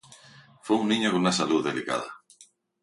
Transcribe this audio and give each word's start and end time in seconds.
Fue 0.63 0.77
un 0.77 0.87
niño 0.87 1.11
con 1.11 1.19
una 1.19 1.31
salud 1.31 1.63
delicada. 1.63 2.05